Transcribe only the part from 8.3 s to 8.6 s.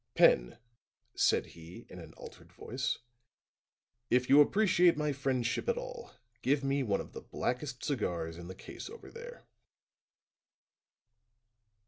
in the